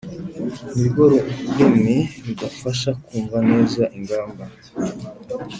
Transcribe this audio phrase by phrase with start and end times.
[0.77, 4.43] Ni rwo rurimi rudufasha kumva neza ingamba